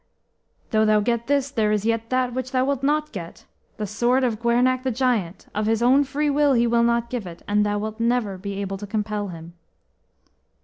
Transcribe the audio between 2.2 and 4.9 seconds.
which thou wilt not get the sword of Gwernach the